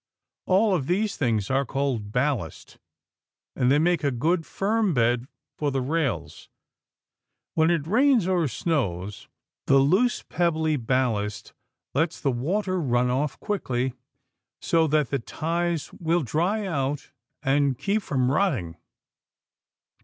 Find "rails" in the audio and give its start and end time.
5.79-6.49